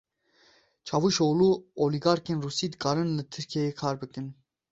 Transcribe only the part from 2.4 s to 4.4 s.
Rûsî dikarin li Tirkiyeyê kar bikin.